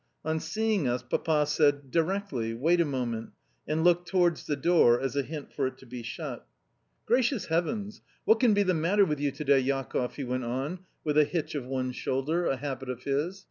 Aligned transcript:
On 0.25 0.39
seeing 0.39 0.87
us, 0.87 1.03
Papa 1.03 1.45
said, 1.45 1.91
"Directly 1.91 2.55
wait 2.55 2.81
a 2.81 2.85
moment," 2.85 3.33
and 3.67 3.83
looked 3.83 4.07
towards 4.07 4.47
the 4.47 4.55
door 4.55 4.99
as 4.99 5.15
a 5.15 5.21
hint 5.21 5.53
for 5.53 5.67
it 5.67 5.77
to 5.77 5.85
be 5.85 6.01
shut. 6.01 6.43
"Gracious 7.05 7.45
heavens! 7.45 8.01
What 8.25 8.39
can 8.39 8.55
be 8.55 8.63
the 8.63 8.73
matter 8.73 9.05
with 9.05 9.19
you 9.19 9.29
to 9.29 9.43
day, 9.45 9.61
Jakoff?" 9.61 10.15
he 10.15 10.23
went 10.23 10.43
on 10.45 10.79
with 11.03 11.19
a 11.19 11.23
hitch 11.23 11.53
of 11.53 11.67
one 11.67 11.91
shoulder 11.91 12.47
(a 12.47 12.57
habit 12.57 12.89
of 12.89 13.03
his). 13.03 13.39